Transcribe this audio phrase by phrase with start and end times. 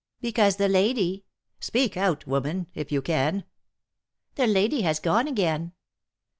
[0.19, 1.25] 'Because the lady'
[1.59, 3.43] 'Speak out, woman, if you can!'
[4.33, 5.73] 'The lady has gone again.'